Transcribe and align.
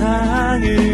세상을 0.00 0.89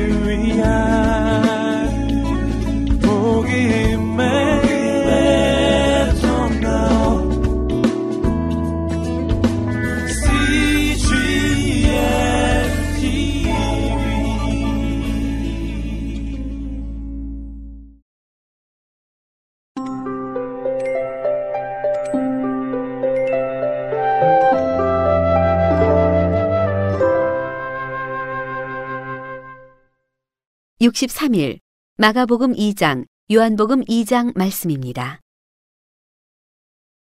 (63일) 30.86 31.58
마가복음 31.96 32.54
2장 32.54 33.06
요한복음 33.32 33.84
2장 33.86 34.36
말씀입니다. 34.38 35.20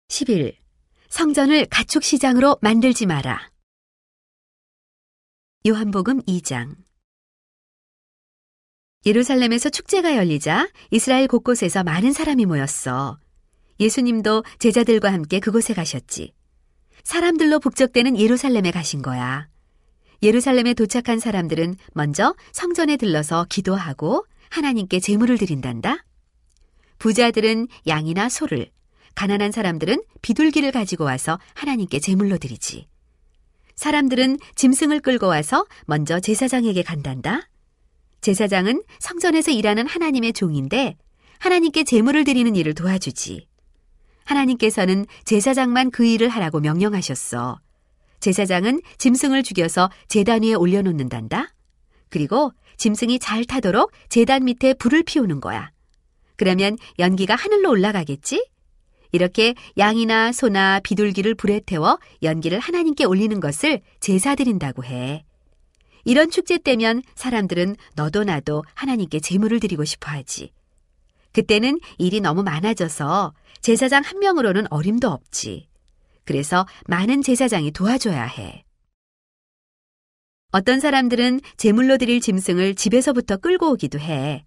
10일 0.09 0.57
성전을 1.09 1.65
가축 1.71 2.03
시장으로 2.03 2.59
만들지 2.61 3.07
마라. 3.07 3.49
요한복음 5.65 6.21
2장 6.21 6.75
예루살렘에서 9.07 9.69
축제가 9.71 10.17
열리자 10.17 10.69
이스라엘 10.91 11.27
곳곳에서 11.27 11.83
많은 11.83 12.13
사람이 12.13 12.45
모였어. 12.45 13.17
예수님도 13.79 14.43
제자들과 14.59 15.11
함께 15.11 15.39
그곳에 15.39 15.73
가셨지. 15.73 16.35
사람들로 17.03 17.59
북적대는 17.59 18.19
예루살렘에 18.19 18.69
가신 18.69 19.01
거야. 19.01 19.49
예루살렘에 20.23 20.73
도착한 20.73 21.19
사람들은 21.19 21.75
먼저 21.91 22.33
성전에 22.53 22.95
들러서 22.95 23.45
기도하고 23.49 24.25
하나님께 24.49 25.01
제물을 25.01 25.37
드린단다. 25.37 26.05
부자들은 26.97 27.67
양이나 27.87 28.29
소를, 28.29 28.71
가난한 29.15 29.51
사람들은 29.51 30.01
비둘기를 30.21 30.71
가지고 30.71 31.03
와서 31.03 31.39
하나님께 31.55 31.99
제물로 31.99 32.37
드리지. 32.37 32.87
사람들은 33.75 34.37
짐승을 34.55 35.01
끌고 35.01 35.27
와서 35.27 35.65
먼저 35.85 36.21
제사장에게 36.21 36.83
간단다. 36.83 37.49
제사장은 38.21 38.83
성전에서 38.99 39.51
일하는 39.51 39.85
하나님의 39.85 40.31
종인데 40.31 40.95
하나님께 41.39 41.83
제물을 41.83 42.23
드리는 42.23 42.55
일을 42.55 42.73
도와주지. 42.73 43.47
하나님께서는 44.23 45.05
제사장만 45.25 45.91
그 45.91 46.05
일을 46.05 46.29
하라고 46.29 46.61
명령하셨어. 46.61 47.59
제사장은 48.23 48.81
짐승을 48.99 49.43
죽여서 49.43 49.89
제단 50.07 50.43
위에 50.43 50.53
올려놓는단다. 50.53 51.53
그리고 52.07 52.53
짐승이 52.77 53.19
잘 53.19 53.43
타도록 53.43 53.91
제단 54.07 54.45
밑에 54.45 54.75
불을 54.75 55.03
피우는 55.03 55.41
거야. 55.41 55.71
그러면 56.37 56.77
연기가 56.99 57.35
하늘로 57.35 57.69
올라가겠지? 57.71 58.47
이렇게 59.11 59.55
양이나 59.77 60.31
소나 60.31 60.79
비둘기를 60.79 61.35
불에 61.35 61.59
태워 61.65 61.99
연기를 62.21 62.59
하나님께 62.59 63.03
올리는 63.03 63.37
것을 63.41 63.81
제사 63.99 64.35
드린다고 64.35 64.85
해. 64.85 65.25
이런 66.05 66.31
축제 66.31 66.57
때면 66.57 67.03
사람들은 67.15 67.75
너도 67.95 68.23
나도 68.23 68.63
하나님께 68.73 69.19
제물을 69.19 69.59
드리고 69.59 69.83
싶어 69.83 70.11
하지. 70.11 70.53
그때는 71.33 71.77
일이 71.97 72.21
너무 72.21 72.41
많아져서 72.43 73.33
제사장 73.59 74.01
한 74.01 74.19
명으로는 74.19 74.71
어림도 74.71 75.09
없지. 75.09 75.72
그래서 76.25 76.65
많은 76.87 77.21
제사장이 77.21 77.71
도와줘야 77.71 78.23
해. 78.23 78.65
어떤 80.51 80.79
사람들은 80.79 81.41
제물로 81.57 81.97
드릴 81.97 82.21
짐승을 82.21 82.75
집에서부터 82.75 83.37
끌고 83.37 83.71
오기도 83.71 83.99
해. 83.99 84.45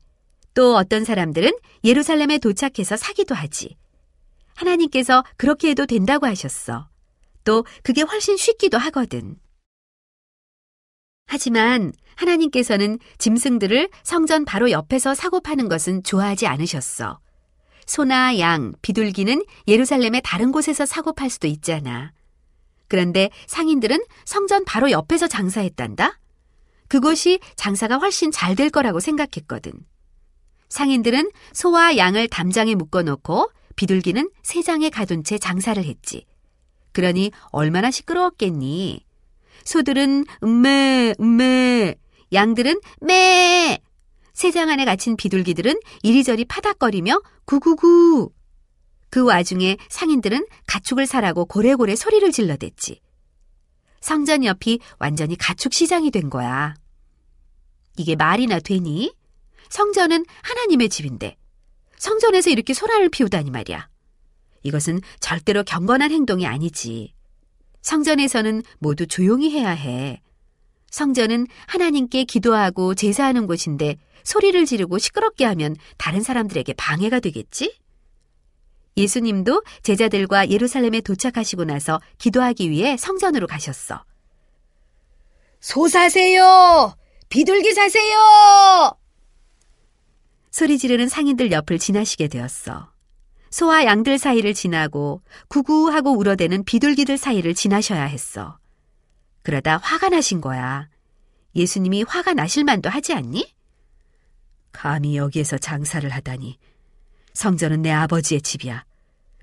또 0.54 0.76
어떤 0.76 1.04
사람들은 1.04 1.52
예루살렘에 1.84 2.38
도착해서 2.38 2.96
사기도 2.96 3.34
하지. 3.34 3.76
하나님께서 4.54 5.24
그렇게 5.36 5.70
해도 5.70 5.84
된다고 5.84 6.26
하셨어. 6.26 6.88
또 7.44 7.64
그게 7.82 8.02
훨씬 8.02 8.36
쉽기도 8.36 8.78
하거든. 8.78 9.36
하지만 11.26 11.92
하나님께서는 12.14 12.98
짐승들을 13.18 13.90
성전 14.02 14.44
바로 14.44 14.70
옆에서 14.70 15.14
사고 15.14 15.40
파는 15.40 15.68
것은 15.68 16.02
좋아하지 16.02 16.46
않으셨어. 16.46 17.20
소나 17.86 18.38
양, 18.38 18.72
비둘기는 18.82 19.44
예루살렘의 19.68 20.20
다른 20.24 20.52
곳에서 20.52 20.84
사고 20.84 21.12
팔 21.12 21.30
수도 21.30 21.46
있잖아. 21.46 22.12
그런데 22.88 23.30
상인들은 23.46 24.04
성전 24.24 24.64
바로 24.64 24.90
옆에서 24.90 25.26
장사했단다? 25.28 26.18
그곳이 26.88 27.40
장사가 27.56 27.96
훨씬 27.98 28.30
잘 28.30 28.54
될 28.54 28.70
거라고 28.70 29.00
생각했거든. 29.00 29.72
상인들은 30.68 31.30
소와 31.52 31.96
양을 31.96 32.28
담장에 32.28 32.74
묶어놓고 32.74 33.50
비둘기는 33.76 34.30
세장에 34.42 34.90
가둔 34.90 35.22
채 35.24 35.38
장사를 35.38 35.82
했지. 35.84 36.26
그러니 36.92 37.30
얼마나 37.50 37.90
시끄러웠겠니? 37.90 39.04
소들은 39.64 40.24
음메, 40.42 41.14
음메, 41.20 41.94
양들은 42.32 42.80
매. 43.00 43.78
세장 44.36 44.68
안에 44.68 44.84
갇힌 44.84 45.16
비둘기들은 45.16 45.80
이리저리 46.02 46.44
파닥거리며 46.44 47.22
구구구. 47.46 48.30
그 49.08 49.24
와중에 49.24 49.78
상인들은 49.88 50.46
가축을 50.66 51.06
사라고 51.06 51.46
고래고래 51.46 51.96
소리를 51.96 52.30
질러댔지. 52.30 53.00
성전 54.02 54.44
옆이 54.44 54.80
완전히 54.98 55.36
가축 55.36 55.72
시장이 55.72 56.10
된 56.10 56.28
거야. 56.28 56.74
이게 57.96 58.14
말이나 58.14 58.60
되니? 58.60 59.14
성전은 59.70 60.26
하나님의 60.42 60.90
집인데 60.90 61.38
성전에서 61.96 62.50
이렇게 62.50 62.74
소란을 62.74 63.08
피우다니 63.08 63.50
말이야. 63.50 63.88
이것은 64.64 65.00
절대로 65.18 65.64
경건한 65.64 66.10
행동이 66.10 66.46
아니지. 66.46 67.14
성전에서는 67.80 68.64
모두 68.80 69.06
조용히 69.06 69.50
해야 69.50 69.70
해. 69.70 70.20
성전은 70.90 71.46
하나님께 71.66 72.24
기도하고 72.24 72.94
제사하는 72.94 73.46
곳인데 73.46 73.96
소리를 74.24 74.64
지르고 74.66 74.98
시끄럽게 74.98 75.44
하면 75.44 75.76
다른 75.98 76.22
사람들에게 76.22 76.72
방해가 76.74 77.20
되겠지? 77.20 77.78
예수님도 78.96 79.62
제자들과 79.82 80.50
예루살렘에 80.50 81.00
도착하시고 81.00 81.64
나서 81.64 82.00
기도하기 82.18 82.70
위해 82.70 82.96
성전으로 82.96 83.46
가셨어. 83.46 84.04
소 85.60 85.88
사세요! 85.88 86.94
비둘기 87.28 87.74
사세요! 87.74 88.96
소리 90.50 90.78
지르는 90.78 91.08
상인들 91.08 91.52
옆을 91.52 91.78
지나시게 91.78 92.28
되었어. 92.28 92.90
소와 93.50 93.84
양들 93.84 94.18
사이를 94.18 94.54
지나고 94.54 95.22
구구하고 95.48 96.16
울어대는 96.16 96.64
비둘기들 96.64 97.18
사이를 97.18 97.54
지나셔야 97.54 98.04
했어. 98.04 98.58
그러다 99.46 99.76
화가 99.76 100.08
나신 100.08 100.40
거야. 100.40 100.88
예수님이 101.54 102.02
화가 102.02 102.34
나실 102.34 102.64
만도 102.64 102.90
하지 102.90 103.14
않니? 103.14 103.54
감히 104.72 105.16
여기에서 105.16 105.56
장사를 105.56 106.10
하다니. 106.10 106.58
성전은 107.32 107.82
내 107.82 107.92
아버지의 107.92 108.42
집이야. 108.42 108.84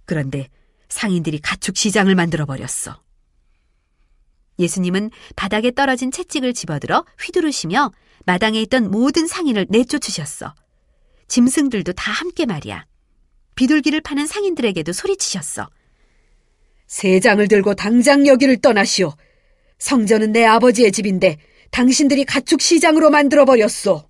그런데 0.03 0.49
상인들이 0.89 1.39
가축 1.39 1.77
시장을 1.77 2.15
만들어 2.15 2.45
버렸어. 2.45 3.01
예수님은 4.59 5.09
바닥에 5.37 5.71
떨어진 5.71 6.11
채찍을 6.11 6.53
집어들어 6.53 7.05
휘두르시며 7.21 7.93
마당에 8.25 8.59
있던 8.63 8.91
모든 8.91 9.25
상인을 9.25 9.67
내쫓으셨어. 9.69 10.53
짐승들도 11.29 11.93
다 11.93 12.11
함께 12.11 12.45
말이야. 12.45 12.85
비둘기를 13.55 14.01
파는 14.01 14.27
상인들에게도 14.27 14.91
소리치셨어. 14.91 15.69
세 16.87 17.21
장을 17.21 17.47
들고 17.47 17.75
당장 17.75 18.27
여기를 18.27 18.57
떠나시오. 18.57 19.15
성전은 19.83 20.31
내 20.31 20.45
아버지의 20.45 20.93
집인데 20.93 21.37
당신들이 21.71 22.23
가축 22.23 22.61
시장으로 22.61 23.09
만들어 23.09 23.43
버렸소. 23.43 24.09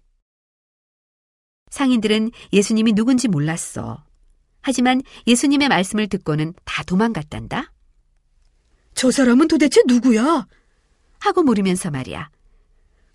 상인들은 1.72 2.30
예수님이 2.54 2.94
누군지 2.94 3.28
몰랐어. 3.28 4.06
하지만 4.62 5.02
예수님의 5.26 5.70
말씀을 5.70 6.08
듣고는 6.10 6.54
다 6.64 6.84
도망갔단다. 6.84 7.74
저 8.94 9.10
사람은 9.10 9.48
도대체 9.48 9.82
누구야? 9.88 10.46
하고 11.20 11.42
물으면서 11.42 11.90
말이야. 11.90 12.30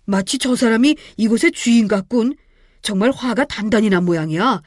마치 0.03 0.37
저 0.37 0.53
사람이 0.57 0.97
이곳의 1.15 1.53
주인 1.53 1.87
같군. 1.87 2.35
정말 2.81 3.11
화가 3.11 3.45
단단히 3.45 3.89
난 3.89 4.03
모양이야. 4.03 4.61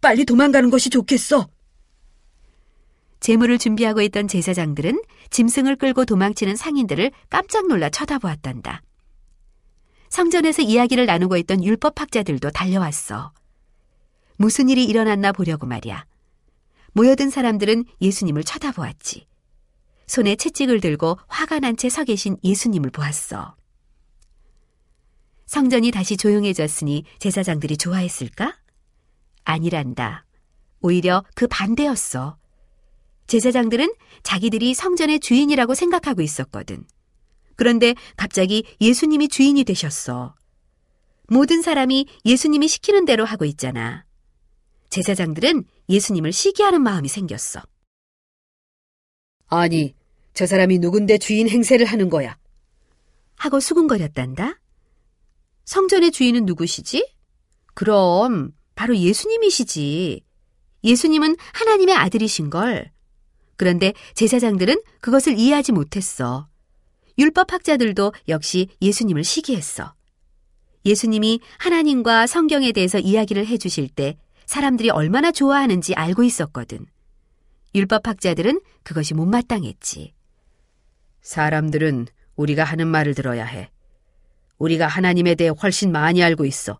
빨리 0.00 0.24
도망가는 0.24 0.68
것이 0.68 0.90
좋겠어. 0.90 1.48
재물을 3.26 3.58
준비하고 3.58 4.02
있던 4.02 4.28
제사장들은 4.28 5.02
짐승을 5.30 5.74
끌고 5.74 6.04
도망치는 6.04 6.54
상인들을 6.54 7.10
깜짝 7.28 7.66
놀라 7.66 7.90
쳐다보았단다. 7.90 8.82
성전에서 10.10 10.62
이야기를 10.62 11.06
나누고 11.06 11.36
있던 11.38 11.64
율법학자들도 11.64 12.50
달려왔어. 12.50 13.32
무슨 14.36 14.68
일이 14.68 14.84
일어났나 14.84 15.32
보려고 15.32 15.66
말이야. 15.66 16.06
모여든 16.92 17.30
사람들은 17.30 17.86
예수님을 18.00 18.44
쳐다보았지. 18.44 19.26
손에 20.06 20.36
채찍을 20.36 20.78
들고 20.80 21.18
화가 21.26 21.58
난 21.58 21.74
채 21.76 21.88
서 21.88 22.04
계신 22.04 22.36
예수님을 22.44 22.90
보았어. 22.90 23.56
성전이 25.46 25.90
다시 25.90 26.16
조용해졌으니 26.16 27.02
제사장들이 27.18 27.76
좋아했을까? 27.76 28.56
아니란다. 29.42 30.26
오히려 30.80 31.24
그 31.34 31.48
반대였어. 31.48 32.38
제사장들은 33.26 33.92
자기들이 34.22 34.74
성전의 34.74 35.20
주인이라고 35.20 35.74
생각하고 35.74 36.22
있었거든. 36.22 36.84
그런데 37.56 37.94
갑자기 38.16 38.64
예수님이 38.80 39.28
주인이 39.28 39.62
되셨어. 39.64 40.34
모든 41.28 41.62
사람이 41.62 42.06
예수님이 42.24 42.68
시키는 42.68 43.04
대로 43.04 43.24
하고 43.24 43.44
있잖아. 43.44 44.04
제사장들은 44.90 45.64
예수님을 45.88 46.32
시기하는 46.32 46.82
마음이 46.82 47.08
생겼어. 47.08 47.62
아니, 49.48 49.94
저 50.34 50.46
사람이 50.46 50.78
누군데 50.78 51.18
주인 51.18 51.48
행세를 51.48 51.86
하는 51.86 52.10
거야? 52.10 52.36
하고 53.36 53.60
수군거렸단다. 53.60 54.60
성전의 55.64 56.12
주인은 56.12 56.46
누구시지? 56.46 57.08
그럼 57.74 58.52
바로 58.74 58.96
예수님이시지. 58.96 60.24
예수님은 60.84 61.36
하나님의 61.54 61.94
아들이신 61.94 62.50
걸. 62.50 62.92
그런데 63.56 63.92
제사장들은 64.14 64.82
그것을 65.00 65.38
이해하지 65.38 65.72
못했어. 65.72 66.48
율법학자들도 67.18 68.12
역시 68.28 68.68
예수님을 68.82 69.24
시기했어. 69.24 69.94
예수님이 70.84 71.40
하나님과 71.58 72.26
성경에 72.26 72.72
대해서 72.72 72.98
이야기를 72.98 73.46
해주실 73.46 73.88
때 73.88 74.16
사람들이 74.44 74.90
얼마나 74.90 75.32
좋아하는지 75.32 75.94
알고 75.94 76.22
있었거든. 76.22 76.86
율법학자들은 77.74 78.60
그것이 78.84 79.14
못마땅했지. 79.14 80.14
사람들은 81.22 82.06
우리가 82.36 82.62
하는 82.64 82.86
말을 82.86 83.14
들어야 83.14 83.44
해. 83.44 83.70
우리가 84.58 84.86
하나님에 84.86 85.34
대해 85.34 85.50
훨씬 85.50 85.90
많이 85.90 86.22
알고 86.22 86.44
있어. 86.44 86.78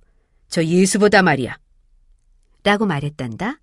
저 0.48 0.64
예수보다 0.64 1.22
말이야. 1.22 1.58
라고 2.62 2.86
말했단다. 2.86 3.60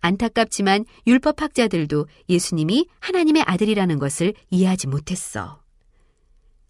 안타깝지만 0.00 0.84
율법학자들도 1.06 2.06
예수님이 2.28 2.86
하나님의 3.00 3.44
아들이라는 3.46 3.98
것을 3.98 4.34
이해하지 4.50 4.86
못했어. 4.88 5.62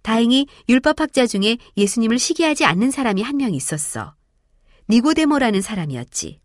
다행히 0.02 0.46
율법학자 0.68 1.26
중에 1.26 1.58
예수님을 1.76 2.18
시기하지 2.18 2.64
않는 2.64 2.90
사람이 2.90 3.22
한 3.22 3.36
명 3.36 3.54
있었어. 3.54 4.14
니고데모라는 4.88 5.60
사람이었지. 5.62 6.40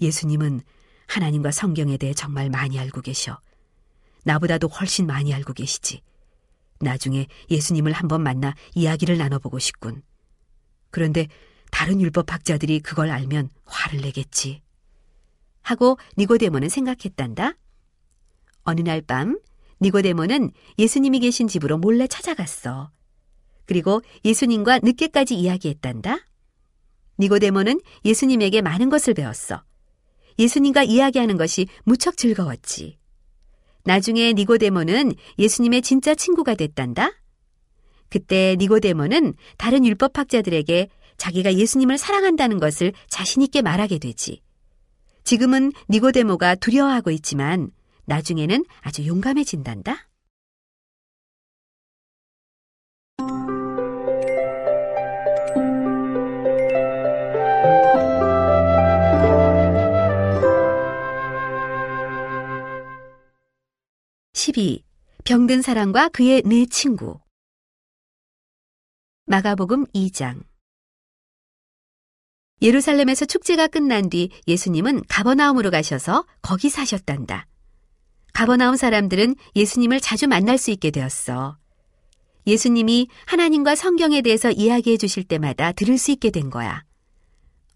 예수님은 0.00 0.62
하나님과 1.06 1.50
성경에 1.50 1.96
대해 1.96 2.14
정말 2.14 2.50
많이 2.50 2.78
알고 2.78 3.02
계셔. 3.02 3.38
나보다도 4.24 4.68
훨씬 4.68 5.06
많이 5.06 5.32
알고 5.34 5.52
계시지. 5.52 6.00
나중에 6.80 7.26
예수님을 7.50 7.92
한번 7.92 8.22
만나 8.22 8.54
이야기를 8.74 9.18
나눠보고 9.18 9.58
싶군. 9.58 10.02
그런데 10.90 11.28
다른 11.70 12.00
율법학자들이 12.00 12.80
그걸 12.80 13.10
알면 13.10 13.50
화를 13.64 14.00
내겠지. 14.00 14.62
하고 15.66 15.98
니고데모는 16.16 16.68
생각했단다. 16.68 17.56
어느 18.62 18.80
날 18.82 19.02
밤 19.02 19.40
니고데모는 19.80 20.52
예수님이 20.78 21.18
계신 21.18 21.48
집으로 21.48 21.76
몰래 21.76 22.06
찾아갔어. 22.06 22.92
그리고 23.66 24.00
예수님과 24.24 24.78
늦게까지 24.84 25.34
이야기했단다. 25.34 26.18
니고데모는 27.18 27.80
예수님에게 28.04 28.62
많은 28.62 28.90
것을 28.90 29.14
배웠어. 29.14 29.64
예수님과 30.38 30.84
이야기하는 30.84 31.36
것이 31.36 31.66
무척 31.82 32.16
즐거웠지. 32.16 32.98
나중에 33.82 34.34
니고데모는 34.34 35.14
예수님의 35.38 35.82
진짜 35.82 36.14
친구가 36.14 36.54
됐단다. 36.54 37.10
그때 38.08 38.54
니고데모는 38.60 39.34
다른 39.58 39.84
율법학자들에게 39.84 40.88
자기가 41.16 41.54
예수님을 41.54 41.98
사랑한다는 41.98 42.60
것을 42.60 42.92
자신있게 43.08 43.62
말하게 43.62 43.98
되지. 43.98 44.45
지금은 45.26 45.72
니고데모가 45.90 46.54
두려워하고 46.54 47.10
있지만 47.10 47.72
나중에는 48.04 48.64
아주 48.80 49.04
용감해진단다. 49.08 50.08
(12) 64.32 64.84
병든 65.24 65.60
사람과 65.60 66.08
그의 66.10 66.42
네 66.46 66.66
친구. 66.66 67.18
마가복음 69.26 69.86
2장 69.86 70.44
예루살렘에서 72.62 73.24
축제가 73.26 73.66
끝난 73.66 74.08
뒤 74.08 74.30
예수님은 74.48 75.02
가버나움으로 75.08 75.70
가셔서 75.70 76.24
거기 76.40 76.70
사셨단다. 76.70 77.46
가버나움 78.32 78.76
사람들은 78.76 79.36
예수님을 79.54 80.00
자주 80.00 80.26
만날 80.26 80.58
수 80.58 80.70
있게 80.70 80.90
되었어. 80.90 81.58
예수님이 82.46 83.08
하나님과 83.26 83.74
성경에 83.74 84.22
대해서 84.22 84.50
이야기해 84.50 84.96
주실 84.96 85.24
때마다 85.24 85.72
들을 85.72 85.98
수 85.98 86.12
있게 86.12 86.30
된 86.30 86.48
거야. 86.48 86.84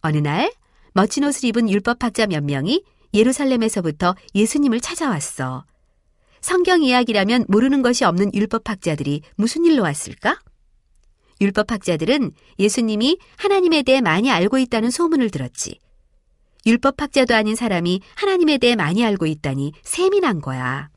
어느 0.00 0.18
날 0.18 0.52
멋진 0.92 1.24
옷을 1.24 1.46
입은 1.46 1.68
율법학자 1.68 2.26
몇 2.26 2.42
명이 2.44 2.84
예루살렘에서부터 3.12 4.14
예수님을 4.34 4.80
찾아왔어. 4.80 5.64
성경 6.40 6.82
이야기라면 6.82 7.46
모르는 7.48 7.82
것이 7.82 8.04
없는 8.04 8.32
율법학자들이 8.34 9.22
무슨 9.36 9.64
일로 9.66 9.82
왔을까? 9.82 10.38
율법학자들은 11.40 12.32
예수님이 12.58 13.18
하나님에 13.36 13.82
대해 13.82 14.00
많이 14.00 14.30
알고 14.30 14.58
있다는 14.58 14.90
소문을 14.90 15.30
들었지. 15.30 15.78
율법학자도 16.66 17.34
아닌 17.34 17.56
사람이 17.56 18.00
하나님에 18.14 18.58
대해 18.58 18.76
많이 18.76 19.04
알고 19.04 19.26
있다니 19.26 19.72
셈이 19.82 20.20
난 20.20 20.40
거야. 20.40 20.90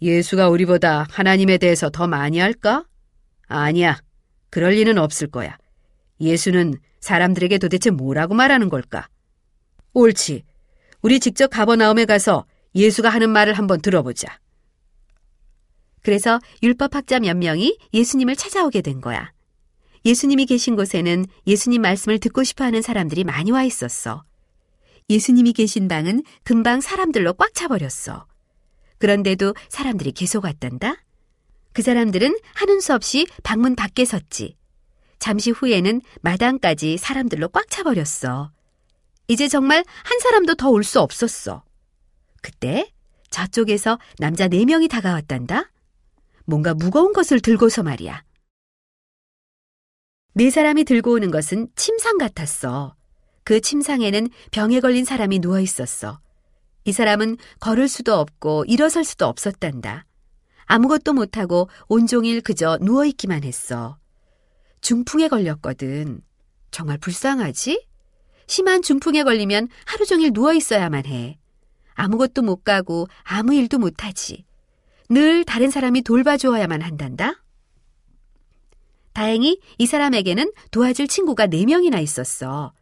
예수가 0.00 0.48
우리보다 0.48 1.06
하나님에 1.10 1.58
대해서 1.58 1.90
더 1.90 2.06
많이 2.06 2.40
알까? 2.40 2.84
아니야. 3.46 4.00
그럴 4.50 4.72
리는 4.72 4.96
없을 4.98 5.28
거야. 5.28 5.58
예수는 6.20 6.74
사람들에게 7.00 7.58
도대체 7.58 7.90
뭐라고 7.90 8.34
말하는 8.34 8.70
걸까? 8.70 9.08
옳지. 9.92 10.44
우리 11.02 11.20
직접 11.20 11.48
가버나움에 11.48 12.06
가서 12.06 12.46
예수가 12.74 13.08
하는 13.10 13.30
말을 13.30 13.54
한번 13.54 13.82
들어보자. 13.82 14.38
그래서 16.04 16.38
율법학자 16.62 17.18
몇 17.20 17.36
명이 17.36 17.78
예수님을 17.94 18.36
찾아오게 18.36 18.82
된 18.82 19.00
거야. 19.00 19.32
예수님이 20.04 20.44
계신 20.44 20.76
곳에는 20.76 21.24
예수님 21.46 21.80
말씀을 21.80 22.18
듣고 22.18 22.44
싶어 22.44 22.62
하는 22.64 22.82
사람들이 22.82 23.24
많이 23.24 23.50
와 23.50 23.64
있었어. 23.64 24.22
예수님이 25.08 25.54
계신 25.54 25.88
방은 25.88 26.22
금방 26.44 26.82
사람들로 26.82 27.32
꽉 27.34 27.54
차버렸어. 27.54 28.26
그런데도 28.98 29.54
사람들이 29.70 30.12
계속 30.12 30.44
왔단다. 30.44 30.96
그 31.72 31.80
사람들은 31.82 32.36
하는 32.54 32.80
수 32.80 32.94
없이 32.94 33.26
방문 33.42 33.74
밖에 33.74 34.04
섰지. 34.04 34.56
잠시 35.18 35.50
후에는 35.50 36.02
마당까지 36.20 36.98
사람들로 36.98 37.48
꽉 37.48 37.70
차버렸어. 37.70 38.50
이제 39.28 39.48
정말 39.48 39.82
한 40.04 40.18
사람도 40.20 40.54
더 40.56 40.68
올 40.70 40.84
수 40.84 41.00
없었어. 41.00 41.64
그때 42.42 42.92
저쪽에서 43.30 43.98
남자 44.18 44.48
네 44.48 44.66
명이 44.66 44.88
다가왔단다. 44.88 45.70
뭔가 46.44 46.74
무거운 46.74 47.12
것을 47.12 47.40
들고서 47.40 47.82
말이야. 47.82 48.22
네 50.34 50.50
사람이 50.50 50.84
들고 50.84 51.12
오는 51.12 51.30
것은 51.30 51.68
침상 51.76 52.18
같았어. 52.18 52.96
그 53.44 53.60
침상에는 53.60 54.28
병에 54.50 54.80
걸린 54.80 55.04
사람이 55.04 55.38
누워 55.38 55.60
있었어. 55.60 56.20
이 56.84 56.92
사람은 56.92 57.36
걸을 57.60 57.88
수도 57.88 58.14
없고 58.14 58.64
일어설 58.66 59.04
수도 59.04 59.26
없었단다. 59.26 60.06
아무것도 60.66 61.12
못하고 61.12 61.68
온종일 61.88 62.40
그저 62.40 62.78
누워있기만 62.80 63.44
했어. 63.44 63.98
중풍에 64.80 65.28
걸렸거든. 65.28 66.20
정말 66.70 66.98
불쌍하지? 66.98 67.86
심한 68.46 68.82
중풍에 68.82 69.22
걸리면 69.22 69.68
하루 69.86 70.04
종일 70.04 70.32
누워있어야만 70.34 71.06
해. 71.06 71.38
아무것도 71.94 72.42
못 72.42 72.64
가고 72.64 73.06
아무 73.22 73.54
일도 73.54 73.78
못하지. 73.78 74.44
늘 75.08 75.44
다른 75.44 75.70
사람이 75.70 76.02
돌봐주어야만 76.02 76.82
한단다. 76.82 77.42
다행히 79.12 79.60
이 79.78 79.86
사람에게는 79.86 80.52
도와줄 80.70 81.08
친구가 81.08 81.46
네명이나 81.46 82.00
있었어. 82.00 82.72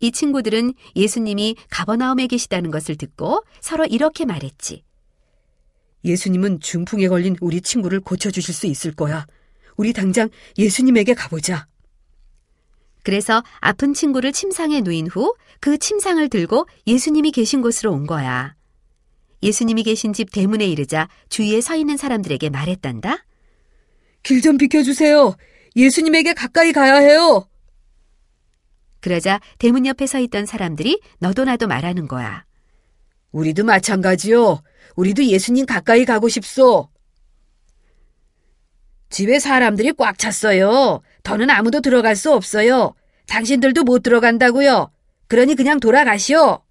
이 0.00 0.10
친구들은 0.10 0.74
예수님이 0.96 1.56
가버나움에 1.68 2.26
계시다는 2.26 2.70
것을 2.70 2.96
듣고 2.96 3.44
서로 3.60 3.84
이렇게 3.84 4.24
말했지. 4.24 4.82
예수님은 6.04 6.60
중풍에 6.60 7.08
걸린 7.08 7.36
우리 7.40 7.60
친구를 7.60 8.00
고쳐주실 8.00 8.54
수 8.54 8.66
있을 8.66 8.92
거야. 8.92 9.26
우리 9.76 9.92
당장 9.92 10.30
예수님에게 10.58 11.14
가보자. 11.14 11.66
그래서 13.02 13.42
아픈 13.60 13.94
친구를 13.94 14.32
침상에 14.32 14.80
누인 14.80 15.06
후 15.06 15.34
그 15.60 15.76
침상을 15.76 16.26
들고 16.30 16.66
예수님이 16.86 17.30
계신 17.32 17.60
곳으로 17.60 17.92
온 17.92 18.06
거야. 18.06 18.56
예수님이 19.42 19.82
계신 19.82 20.12
집 20.12 20.30
대문에 20.32 20.66
이르자 20.66 21.08
주위에 21.28 21.60
서 21.60 21.74
있는 21.76 21.96
사람들에게 21.96 22.50
말했단다. 22.50 23.24
길 24.22 24.42
좀 24.42 24.58
비켜주세요. 24.58 25.34
예수님에게 25.76 26.34
가까이 26.34 26.72
가야 26.72 26.96
해요. 26.96 27.46
그러자 29.00 29.40
대문 29.58 29.86
옆에 29.86 30.06
서 30.06 30.18
있던 30.18 30.44
사람들이 30.44 31.00
너도 31.18 31.44
나도 31.44 31.66
말하는 31.68 32.06
거야. 32.06 32.44
우리도 33.32 33.64
마찬가지요. 33.64 34.62
우리도 34.96 35.24
예수님 35.24 35.64
가까이 35.64 36.04
가고 36.04 36.28
싶소. 36.28 36.88
집에 39.08 39.38
사람들이 39.38 39.92
꽉 39.94 40.18
찼어요. 40.18 41.00
더는 41.22 41.48
아무도 41.50 41.80
들어갈 41.80 42.14
수 42.14 42.32
없어요. 42.32 42.94
당신들도 43.26 43.84
못 43.84 44.02
들어간다고요. 44.02 44.90
그러니 45.28 45.54
그냥 45.54 45.80
돌아가시오. 45.80 46.62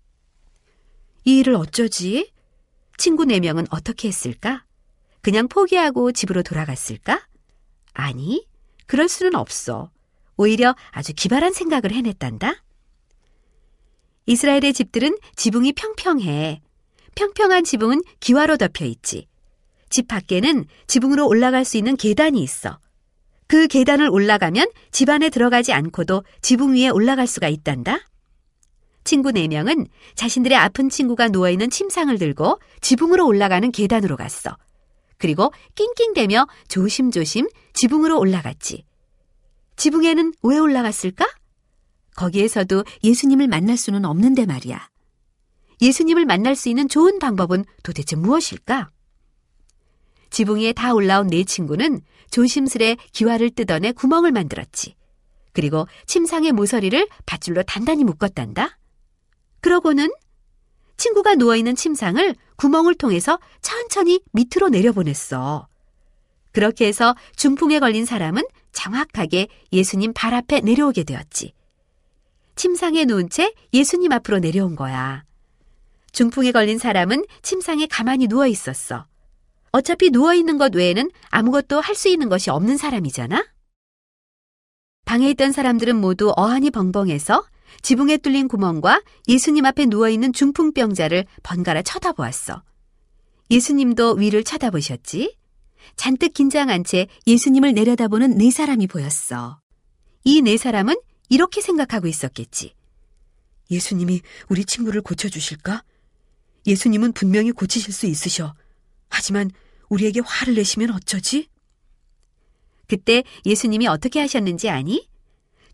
이 1.26 1.40
일을 1.40 1.56
어쩌지? 1.56 2.32
친구 3.00 3.24
네 3.24 3.40
명은 3.40 3.66
어떻게 3.70 4.10
했을까? 4.10 4.66
그냥 5.22 5.48
포기하고 5.48 6.12
집으로 6.12 6.44
돌아갔을까? 6.44 7.26
아니, 7.94 8.46
그럴 8.88 9.08
수는 9.08 9.36
없어. 9.36 9.90
오히려 10.36 10.76
아주 10.92 11.14
기발한 11.14 11.54
생각을 11.54 11.94
해냈단다. 11.94 12.62
이스라엘의 14.26 14.74
집들은 14.74 15.18
지붕이 15.38 15.74
평평해. 15.74 16.62
평평한 17.16 17.64
지붕은 17.64 18.02
기와로 18.20 18.58
덮여 18.58 18.84
있지. 18.84 19.28
집 19.90 20.10
밖에는 20.10 20.66
지붕으로 20.88 21.26
올라갈 21.26 21.64
수 21.64 21.78
있는 21.78 21.96
계단이 21.96 22.44
있어. 22.44 22.80
그 23.48 23.68
계단을 23.68 24.10
올라가면 24.10 24.68
집 24.92 25.10
안에 25.10 25.30
들어가지 25.30 25.72
않고도 25.72 26.24
지붕 26.42 26.76
위에 26.76 26.90
올라갈 26.90 27.28
수가 27.28 27.48
있단다. 27.48 28.00
친구 29.10 29.32
4명은 29.32 29.88
자신들의 30.14 30.56
아픈 30.56 30.88
친구가 30.88 31.30
누워있는 31.30 31.72
침상을 31.72 32.16
들고 32.20 32.60
지붕으로 32.80 33.26
올라가는 33.26 33.72
계단으로 33.72 34.16
갔어. 34.16 34.56
그리고 35.18 35.52
낑낑대며 35.74 36.46
조심조심 36.68 37.50
지붕으로 37.74 38.20
올라갔지. 38.20 38.86
지붕에는 39.78 40.34
왜 40.44 40.60
올라갔을까? 40.60 41.28
거기에서도 42.18 42.84
예수님을 43.04 43.48
만날 43.48 43.78
수는 43.78 44.06
없는데 44.06 44.46
말이야. 44.46 44.88
예수님을 45.82 46.26
만날 46.26 46.56
수 46.56 46.70
있는 46.70 46.88
좋은 46.88 47.18
방법은 47.18 47.66
도대체 47.82 48.16
무엇일까? 48.16 48.92
지붕 50.30 50.60
위에 50.60 50.72
다 50.72 50.94
올라온 50.94 51.26
네 51.26 51.44
친구는 51.46 52.02
조심스레 52.30 52.98
기와를 53.12 53.50
뜯어내 53.50 53.92
구멍을 53.94 54.32
만들었지. 54.32 54.94
그리고 55.52 55.88
침상의 56.06 56.52
모서리를 56.52 57.08
밧줄로 57.26 57.64
단단히 57.64 58.04
묶었단다. 58.04 58.78
그러고는 59.62 60.12
친구가 60.98 61.36
누워있는 61.36 61.76
침상을 61.76 62.36
구멍을 62.58 62.96
통해서 62.96 63.40
천천히 63.62 64.22
밑으로 64.34 64.70
내려보냈어. 64.70 65.68
그렇게 66.52 66.88
해서 66.88 67.16
중풍에 67.36 67.80
걸린 67.80 68.06
사람은 68.06 68.44
정확하게 68.72 69.48
예수님 69.72 70.14
발 70.14 70.34
앞에 70.34 70.62
내려오게 70.62 71.04
되었지. 71.04 71.54
침상에 72.56 73.06
누운 73.06 73.30
채 73.30 73.54
예수님 73.74 74.12
앞으로 74.12 74.40
내려온 74.40 74.76
거야. 74.76 75.24
중풍에 76.12 76.52
걸린 76.52 76.78
사람은 76.78 77.24
침상에 77.42 77.86
가만히 77.88 78.28
누워 78.28 78.48
있었어. 78.48 79.06
어차피 79.72 80.10
누워 80.10 80.34
있는 80.34 80.58
것 80.58 80.74
외에는 80.76 81.10
아무것도 81.30 81.80
할 81.80 81.96
수 81.96 82.10
있는 82.10 82.28
것이 82.28 82.50
없는 82.50 82.78
사람이잖아? 82.78 83.46
방에 85.06 85.30
있던 85.30 85.52
사람들은 85.52 85.96
모두 85.96 86.34
어안이 86.36 86.72
벙벙해서 86.72 87.46
지붕에 87.82 88.18
뚫린 88.18 88.48
구멍과 88.48 89.02
예수님 89.28 89.66
앞에 89.66 89.86
누워있는 89.86 90.34
중풍병자를 90.34 91.26
번갈아 91.44 91.82
쳐다보았어. 91.82 92.64
예수님도 93.52 94.14
위를 94.14 94.44
쳐다보셨지? 94.44 95.36
잔뜩 95.96 96.34
긴장한 96.34 96.84
채 96.84 97.08
예수님을 97.28 97.74
내려다보는 97.74 98.38
네 98.38 98.52
사람이 98.52 98.88
보였어. 98.88 99.60
이 100.24 100.42
네 100.42 100.58
사람은 100.58 100.96
이렇게 101.30 101.62
생각하고 101.62 102.08
있었겠지. 102.08 102.74
예수님이 103.72 104.22
우리 104.50 104.66
친구를 104.66 105.02
고쳐주실까? 105.02 105.84
예수님은 106.68 107.14
분명히 107.14 107.52
고치실 107.52 107.94
수 107.94 108.06
있으셔. 108.06 108.54
하지만 109.10 109.50
우리에게 109.90 110.22
화를 110.24 110.56
내시면 110.56 110.92
어쩌지? 110.92 111.48
그때 112.88 113.24
예수님이 113.46 113.88
어떻게 113.88 114.20
하셨는지 114.20 114.70
아니? 114.70 115.08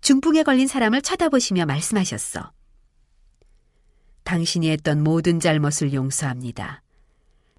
중풍에 0.06 0.44
걸린 0.44 0.68
사람을 0.68 1.02
쳐다보시며 1.02 1.66
말씀하셨어. 1.66 2.52
당신이 4.24 4.70
했던 4.70 5.04
모든 5.04 5.40
잘못을 5.40 5.94
용서합니다. 5.94 6.84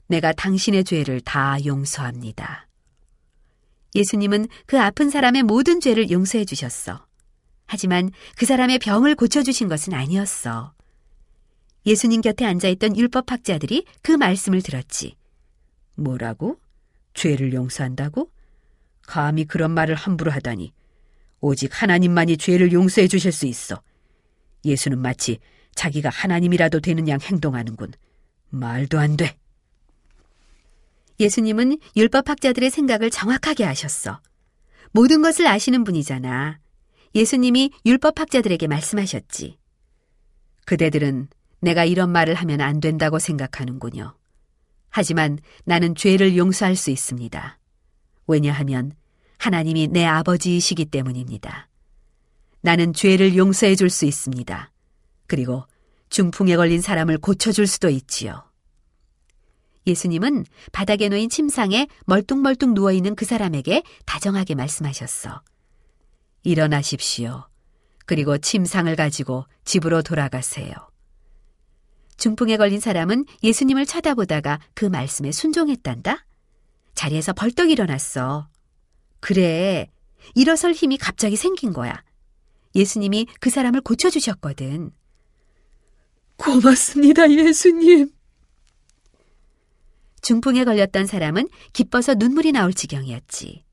내가 0.06 0.32
당신의 0.32 0.84
죄를 0.84 1.20
다 1.22 1.56
용서합니다. 1.64 2.68
예수님은 3.96 4.46
그 4.66 4.80
아픈 4.80 5.10
사람의 5.10 5.42
모든 5.42 5.80
죄를 5.80 6.12
용서해 6.12 6.44
주셨어. 6.44 7.04
하지만 7.66 8.12
그 8.36 8.46
사람의 8.46 8.78
병을 8.78 9.16
고쳐주신 9.16 9.66
것은 9.66 9.92
아니었어. 9.92 10.72
예수님 11.84 12.20
곁에 12.20 12.44
앉아있던 12.44 12.96
율법학자들이 12.96 13.86
그 14.02 14.12
말씀을 14.12 14.62
들었지. 14.62 15.16
뭐라고? 15.96 16.60
죄를 17.12 17.54
용서한다고? 17.54 18.30
감히 19.02 19.46
그런 19.46 19.72
말을 19.72 19.96
함부로 19.96 20.30
하다니. 20.30 20.72
오직 21.40 21.70
하나님만이 21.82 22.36
죄를 22.36 22.72
용서해 22.72 23.08
주실 23.08 23.32
수 23.32 23.46
있어. 23.46 23.80
예수는 24.64 24.98
마치 24.98 25.38
자기가 25.74 26.08
하나님이라도 26.08 26.80
되는 26.80 27.08
양 27.08 27.20
행동하는군. 27.20 27.92
말도 28.50 28.98
안 28.98 29.16
돼. 29.16 29.36
예수님은 31.20 31.78
율법학자들의 31.96 32.70
생각을 32.70 33.10
정확하게 33.10 33.64
아셨어. 33.64 34.20
모든 34.92 35.22
것을 35.22 35.46
아시는 35.46 35.84
분이잖아. 35.84 36.58
예수님이 37.14 37.70
율법학자들에게 37.84 38.66
말씀하셨지. 38.66 39.58
그대들은 40.66 41.28
내가 41.60 41.84
이런 41.84 42.10
말을 42.10 42.34
하면 42.34 42.60
안 42.60 42.80
된다고 42.80 43.18
생각하는군요. 43.18 44.14
하지만 44.90 45.38
나는 45.64 45.94
죄를 45.94 46.36
용서할 46.36 46.76
수 46.76 46.90
있습니다. 46.90 47.58
왜냐하면 48.26 48.92
하나님이 49.38 49.88
내 49.88 50.04
아버지이시기 50.04 50.86
때문입니다. 50.86 51.68
나는 52.60 52.92
죄를 52.92 53.36
용서해 53.36 53.76
줄 53.76 53.90
수 53.90 54.06
있습니다. 54.06 54.72
그리고 55.26 55.64
중풍에 56.08 56.56
걸린 56.56 56.80
사람을 56.80 57.18
고쳐줄 57.18 57.66
수도 57.66 57.88
있지요. 57.90 58.44
예수님은 59.86 60.44
바닥에 60.72 61.08
놓인 61.08 61.28
침상에 61.28 61.86
멀뚱멀뚱 62.06 62.74
누워있는 62.74 63.14
그 63.14 63.24
사람에게 63.24 63.82
다정하게 64.04 64.56
말씀하셨어. 64.56 65.42
일어나십시오. 66.42 67.46
그리고 68.04 68.38
침상을 68.38 68.94
가지고 68.96 69.46
집으로 69.64 70.02
돌아가세요. 70.02 70.72
중풍에 72.16 72.56
걸린 72.56 72.80
사람은 72.80 73.26
예수님을 73.42 73.86
쳐다보다가 73.86 74.60
그 74.74 74.84
말씀에 74.86 75.32
순종했단다. 75.32 76.24
자리에서 76.94 77.32
벌떡 77.32 77.70
일어났어. 77.70 78.48
그래. 79.26 79.90
일어설 80.36 80.70
힘이 80.70 80.98
갑자기 80.98 81.34
생긴 81.34 81.72
거야. 81.72 82.00
예수님이 82.76 83.26
그 83.40 83.50
사람을 83.50 83.80
고쳐주셨거든. 83.80 84.92
고맙습니다, 86.36 87.28
예수님. 87.28 88.12
중풍에 90.22 90.62
걸렸던 90.62 91.06
사람은 91.06 91.48
기뻐서 91.72 92.14
눈물이 92.14 92.52
나올 92.52 92.72
지경이었지. 92.72 93.64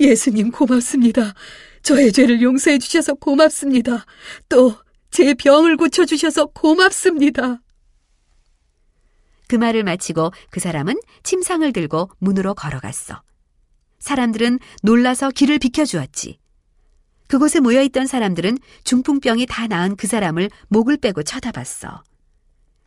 예수님 0.00 0.52
고맙습니다. 0.52 1.34
저의 1.82 2.10
죄를 2.10 2.40
용서해 2.40 2.78
주셔서 2.78 3.12
고맙습니다. 3.12 4.06
또 4.48 4.80
제 5.10 5.34
병을 5.34 5.76
고쳐 5.76 6.04
주셔서 6.06 6.46
고맙습니다. 6.46 7.60
그 9.48 9.56
말을 9.56 9.82
마치고 9.82 10.30
그 10.50 10.60
사람은 10.60 10.94
침상을 11.24 11.70
들고 11.72 12.10
문으로 12.18 12.54
걸어갔어. 12.54 13.20
사람들은 14.00 14.58
놀라서 14.82 15.30
길을 15.30 15.58
비켜주었지. 15.58 16.38
그곳에 17.28 17.60
모여있던 17.60 18.06
사람들은 18.06 18.58
중풍병이 18.82 19.46
다 19.46 19.68
나은 19.68 19.94
그 19.94 20.08
사람을 20.08 20.50
목을 20.68 20.96
빼고 20.96 21.22
쳐다봤어. 21.22 22.02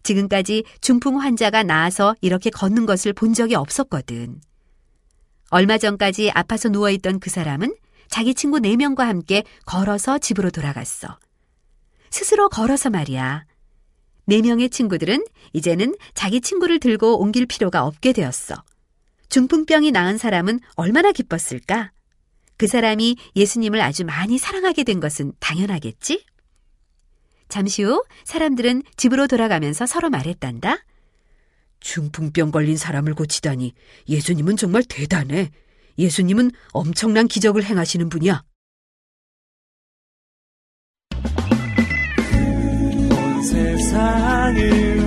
지금까지 0.04 0.66
중풍 0.82 1.22
환자가 1.22 1.64
나아서 1.64 2.14
이렇게 2.20 2.50
걷는 2.50 2.86
것을 2.86 3.14
본 3.14 3.34
적이 3.34 3.56
없었거든. 3.56 4.42
얼마 5.50 5.78
전까지 5.78 6.32
아파서 6.32 6.68
누워있던 6.68 7.20
그 7.20 7.30
사람은 7.30 7.74
자기 8.10 8.34
친구 8.34 8.60
4명과 8.60 9.06
함께 9.06 9.44
걸어서 9.66 10.18
집으로 10.18 10.52
돌아갔어. 10.52 11.18
스스로 12.10 12.50
걸어서 12.50 12.90
말이야. 12.90 13.46
4명의 14.28 14.72
친구들은 14.72 15.26
이제는 15.54 15.96
자기 16.14 16.42
친구를 16.42 16.80
들고 16.80 17.20
옮길 17.20 17.46
필요가 17.46 17.86
없게 17.86 18.14
되었어. 18.14 18.56
중풍병이 19.34 19.90
나은 19.90 20.20
사람은 20.20 20.60
얼마나 20.76 21.12
기뻤을까? 21.12 21.92
그 22.56 22.68
사람이 22.68 23.18
예수님을 23.36 23.82
아주 23.82 24.06
많이 24.06 24.38
사랑하게 24.38 24.84
된 24.84 25.00
것은 25.00 25.34
당연하겠지? 25.40 26.24
잠시 27.50 27.82
후 27.82 28.06
사람들은 28.26 28.84
집으로 28.96 29.26
돌아가면서 29.26 29.88
서로 29.88 30.12
말했단다. 30.12 30.86
중풍병 31.80 32.52
걸린 32.52 32.78
사람을 32.78 33.16
고치다니 33.16 33.74
예수님은 34.08 34.56
정말 34.56 34.84
대단해. 34.84 35.50
예수님은 35.98 36.52
엄청난 36.72 37.28
기적을 37.28 37.64
행하시는 37.64 38.10
분이야. 38.10 38.44
온 43.10 43.44
세상을 43.44 45.04